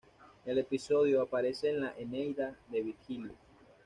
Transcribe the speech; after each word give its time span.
El 0.47 0.57
episodio 0.57 1.21
aparece 1.21 1.69
en 1.69 1.81
la 1.81 1.93
"Eneida", 1.95 2.57
de 2.69 2.81
Virgilio. 2.81 3.35